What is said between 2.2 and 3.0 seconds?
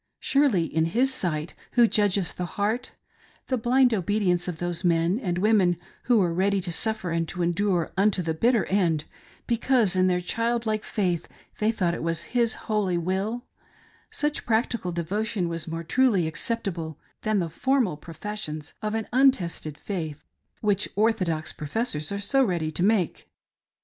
the heart—